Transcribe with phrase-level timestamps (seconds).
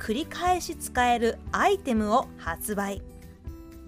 [0.00, 3.02] 繰り返し使えるアイテムを発売。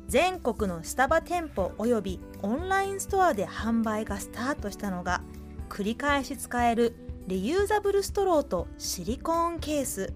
[0.08, 5.22] 全国のスタバ店舗およびオンラインストアで販売がスタートしたのが
[5.70, 6.94] 繰り返し使える
[7.28, 10.12] リユーザブルストローとシリコーンケース。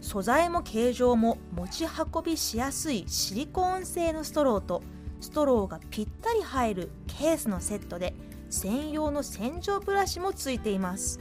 [0.00, 4.84] 素材も形状も持ち運びしやすいシリコーン製のストローと
[5.20, 8.14] ストローがぴったり入るケースのセットで
[8.48, 11.18] 専用の洗浄ブラシもついています。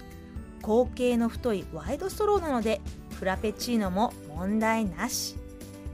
[0.61, 2.81] 口径の太いワイドストローなので
[3.19, 5.35] フラペチーノも問題なし。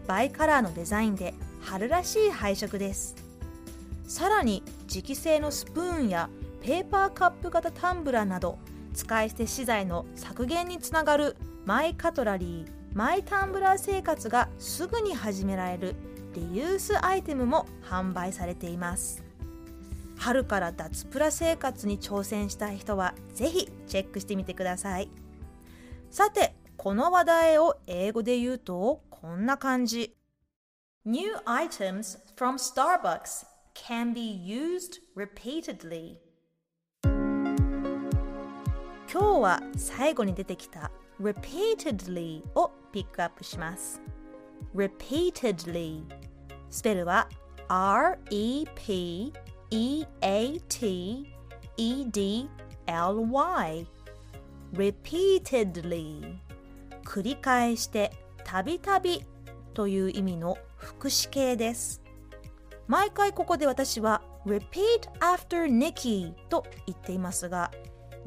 [0.05, 3.15] バイカラーのデザインで春らしい配色です。
[4.07, 6.29] さらに磁器製のスプーンや
[6.61, 8.59] ペーパーカップ型タンブラーなど
[8.93, 15.95] 使い捨て資材の削減につながるマイカトラリーマイタンブラー生活がすぐに始められる
[16.35, 19.23] リユースアイテムも販売されています。
[20.17, 25.09] 春から脱プラ生活に挑戦したい人はぜひチェックしてみてください。
[26.11, 30.15] さてこの話題を英語で言うとこんな感じ
[31.05, 36.17] New items from Starbucks can be used repeatedly
[39.11, 44.01] 今日は最後に出てきた repeatedly をピックアップします
[44.75, 46.03] repeatedly
[46.69, 47.29] スペルは
[47.69, 48.27] R-E-P-E-A-T-E-D-L-Y
[54.73, 56.44] repeatedly
[57.05, 58.11] 繰り返して
[58.43, 59.23] たびたび
[59.73, 62.01] という意味の副詞形です
[62.87, 67.71] 毎回ここで私は repeat after Nikki と言っていますが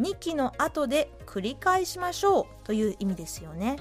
[0.00, 3.76] 2期の後で繰り返しましょうという意味ですよね。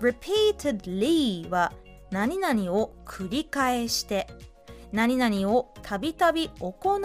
[0.00, 1.72] repeatedly は
[2.10, 4.26] 何々を繰り返して
[4.92, 7.00] 何々をたびたび行う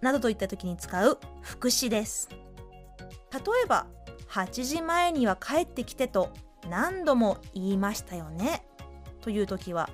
[0.00, 2.28] などといった時に使う副詞です。
[3.32, 3.86] 例えば
[4.30, 6.30] 8時前には帰ってきてと
[6.68, 8.64] 何度も言いましたよね
[9.20, 9.90] という時は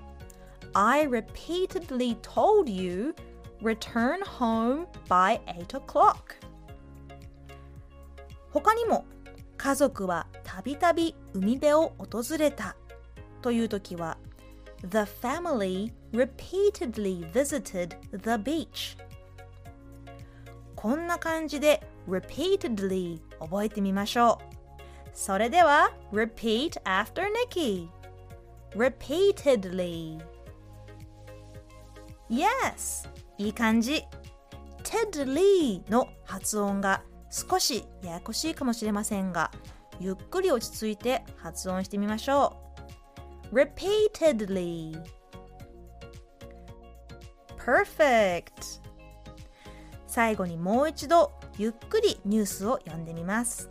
[0.74, 3.14] I repeatedly told you
[3.62, 6.16] return home by 8 o'clock
[8.52, 9.06] 他にも
[9.56, 12.76] 家族はたびたび海辺を訪れた
[13.40, 14.18] という時は
[14.82, 18.98] The family repeatedly visited the beach
[20.74, 24.56] こんな感じで repeatedly 覚えてみましょう。
[25.12, 27.88] それでは repeat after Nikki.
[28.74, 30.20] Repeatedly.
[32.28, 33.08] Yes
[33.38, 34.04] いい感じ。
[34.82, 39.50] Tedly の発音が少しややこしいかもしれませんが
[39.98, 42.56] ゆっくり落ち着いて発音してみましょ
[43.52, 43.54] う。
[43.54, 45.02] Repeatedly.
[47.58, 48.85] Perfect.
[50.16, 53.68] 最後にもう一度ゆっくりニュースを読んでみます。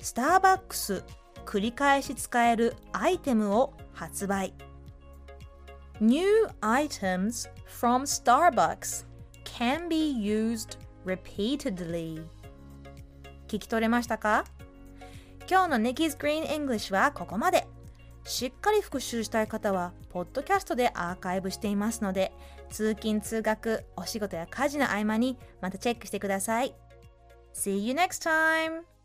[0.00, 1.04] スターバックス
[1.46, 4.52] 繰り返し使えるアイテムを発売。
[6.00, 9.06] New items from Starbucks
[9.44, 10.76] can be used
[11.06, 12.24] repeatedly.
[13.46, 14.44] 聞き取れましたか？
[15.48, 17.68] 今日の Nikki's Green English はここまで。
[18.28, 22.30] しっかり復習したい方は、ポッドキャストでアーカイブしていますので、
[22.68, 26.74] 通勤・通学、お仕事や家事の合間にまたチェックしてください。
[27.54, 28.97] See you next time!